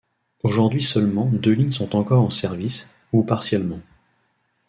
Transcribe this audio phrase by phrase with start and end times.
[0.41, 3.81] Aujourd’hui seulement deux lignes sont encore en service, ou partiellement.